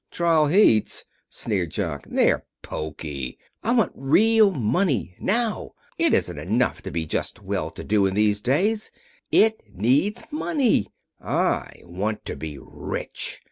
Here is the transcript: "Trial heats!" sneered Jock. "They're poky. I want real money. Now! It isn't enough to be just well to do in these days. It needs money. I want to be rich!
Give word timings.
"Trial 0.09 0.47
heats!" 0.47 1.05
sneered 1.29 1.69
Jock. 1.69 2.07
"They're 2.09 2.43
poky. 2.63 3.37
I 3.61 3.71
want 3.73 3.91
real 3.93 4.49
money. 4.49 5.15
Now! 5.19 5.73
It 5.95 6.11
isn't 6.15 6.39
enough 6.39 6.81
to 6.81 6.89
be 6.89 7.05
just 7.05 7.43
well 7.43 7.69
to 7.69 7.83
do 7.83 8.07
in 8.07 8.15
these 8.15 8.41
days. 8.41 8.89
It 9.31 9.61
needs 9.71 10.23
money. 10.31 10.87
I 11.23 11.83
want 11.85 12.25
to 12.25 12.35
be 12.35 12.57
rich! 12.59 13.39